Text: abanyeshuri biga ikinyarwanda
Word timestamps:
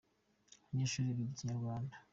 abanyeshuri 0.67 1.15
biga 1.17 1.31
ikinyarwanda 1.33 1.95